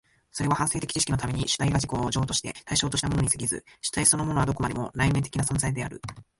[0.31, 6.01] それは反省的知識のために主体が自己を譲渡して対象としたものに過ぎず、主体そのものはどこまでも内面的な存在である。